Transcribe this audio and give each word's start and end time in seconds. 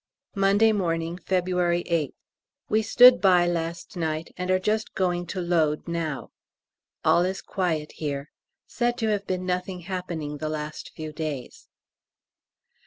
Monday 0.33 0.71
morning, 0.71 1.19
February 1.19 1.83
8th. 1.83 2.15
We 2.69 2.81
stood 2.81 3.21
by 3.21 3.45
last 3.45 3.95
night, 3.95 4.33
and 4.35 4.49
are 4.49 4.57
just 4.57 4.95
going 4.95 5.27
to 5.27 5.39
load 5.41 5.87
now. 5.87 6.31
All 7.05 7.21
is 7.23 7.39
quiet 7.43 7.91
here. 7.91 8.31
Said 8.65 8.97
to 8.97 9.09
have 9.09 9.27
been 9.27 9.45
nothing 9.45 9.81
happening 9.81 10.39
the 10.39 10.49
last 10.49 10.89
few 10.95 11.13
days. 11.13 11.67